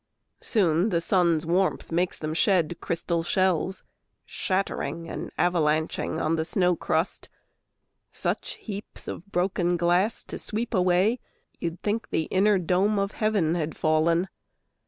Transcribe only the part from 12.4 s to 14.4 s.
dome of heaven had fallen.